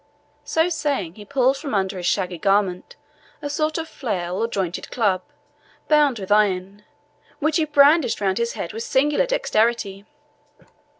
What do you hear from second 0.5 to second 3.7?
saying, he pulled from under his shaggy garment a